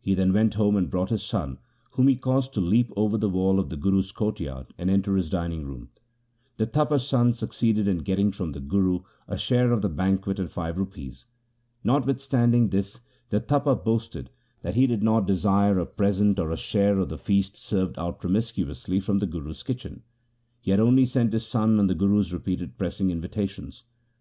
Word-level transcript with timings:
He 0.00 0.14
then 0.14 0.32
went 0.32 0.54
home 0.54 0.76
and 0.76 0.88
brought 0.88 1.10
his 1.10 1.24
son, 1.24 1.58
whom 1.94 2.06
he 2.06 2.14
caused 2.14 2.54
to 2.54 2.60
leap 2.60 2.92
over 2.94 3.18
the 3.18 3.28
wall 3.28 3.58
of 3.58 3.70
the 3.70 3.76
Guru's 3.76 4.12
courtyard 4.12 4.68
and 4.78 4.88
enter 4.88 5.16
his 5.16 5.28
dining 5.28 5.64
room. 5.64 5.88
The 6.58 6.66
Tapa's 6.66 7.08
son 7.08 7.32
succeeded 7.32 7.88
in 7.88 7.98
getting 8.04 8.30
from 8.30 8.52
the 8.52 8.60
Guru 8.60 9.00
a 9.26 9.36
share 9.36 9.72
of 9.72 9.82
the 9.82 9.88
banquet 9.88 10.38
and 10.38 10.48
five 10.48 10.78
rupees. 10.78 11.26
Notwithstanding 11.82 12.68
this 12.68 13.00
the 13.30 13.40
Tapa 13.40 13.74
boasted 13.74 14.30
that 14.62 14.76
he 14.76 14.86
did 14.86 15.02
not 15.02 15.26
desire 15.26 15.80
a 15.80 15.86
present 15.86 16.38
or 16.38 16.52
a 16.52 16.56
share 16.56 17.00
of 17.00 17.08
the 17.08 17.18
feast 17.18 17.56
served 17.56 17.98
out 17.98 18.20
promiscuously 18.20 19.00
from 19.00 19.18
the 19.18 19.26
Guru's 19.26 19.64
kitchen. 19.64 20.04
He 20.60 20.70
had 20.70 20.78
only 20.78 21.04
sent 21.04 21.32
his 21.32 21.46
son 21.48 21.80
on 21.80 21.88
the 21.88 21.96
Guru's 21.96 22.32
repeated 22.32 22.78
pressing 22.78 23.10
invitations. 23.10 23.82